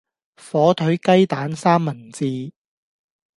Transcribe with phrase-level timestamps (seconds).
[0.35, 2.53] 火腿雞蛋三文治